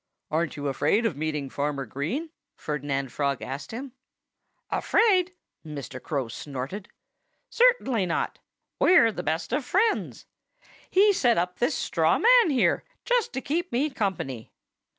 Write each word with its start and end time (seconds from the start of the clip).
"Aren't 0.31 0.57
you 0.57 0.67
afraid 0.67 1.05
of 1.05 1.15
meeting 1.15 1.47
Farmer 1.47 1.85
Green?" 1.85 2.31
Ferdinand 2.55 3.11
Frog 3.11 3.43
asked 3.43 3.69
him. 3.71 3.91
"Afraid?" 4.71 5.33
Mr. 5.63 6.01
Crow 6.01 6.27
snorted. 6.27 6.89
"Certainly 7.51 8.07
not! 8.07 8.39
We're 8.79 9.11
the 9.11 9.21
best 9.21 9.53
of 9.53 9.63
friends. 9.63 10.25
He 10.89 11.13
set 11.13 11.37
up 11.37 11.59
this 11.59 11.75
straw 11.75 12.17
man 12.17 12.49
here, 12.49 12.83
just 13.05 13.31
to 13.33 13.41
keep 13.41 13.71
me 13.71 13.91
company. 13.91 14.51